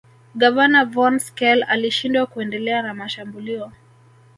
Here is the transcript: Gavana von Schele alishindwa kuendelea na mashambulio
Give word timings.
Gavana 0.39 0.81
von 0.93 1.15
Schele 1.25 1.63
alishindwa 1.67 2.25
kuendelea 2.25 2.81
na 2.81 2.93
mashambulio 2.93 3.71